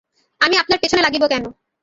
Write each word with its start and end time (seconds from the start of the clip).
আমি 0.41 0.55
আপনার 0.57 0.79
পেছনে 0.81 1.01
লাগিব 1.01 1.23
কেন? 1.27 1.43